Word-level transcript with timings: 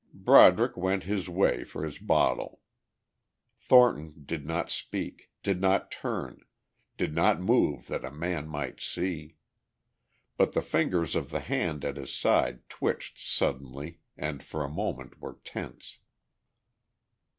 Broderick 0.15 0.75
went 0.75 1.03
his 1.03 1.29
way 1.29 1.63
for 1.63 1.85
his 1.85 1.99
bottle. 1.99 2.59
Thornton 3.59 4.23
did 4.25 4.47
not 4.47 4.71
speak, 4.71 5.29
did 5.43 5.61
not 5.61 5.91
turn, 5.91 6.41
did 6.97 7.13
not 7.13 7.39
move 7.39 7.85
that 7.85 8.03
a 8.03 8.09
man 8.09 8.47
might 8.47 8.81
see. 8.81 9.35
But 10.37 10.53
the 10.53 10.61
fingers 10.63 11.13
of 11.13 11.29
the 11.29 11.41
hand 11.41 11.85
at 11.85 11.97
his 11.97 12.11
side 12.11 12.67
twitched 12.67 13.19
suddenly 13.19 13.99
and 14.17 14.41
for 14.41 14.63
a 14.63 14.67
moment 14.73 15.19
were 15.21 15.37
tense. 15.43 15.99